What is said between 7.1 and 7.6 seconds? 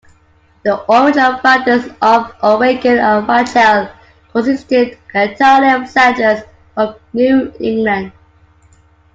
New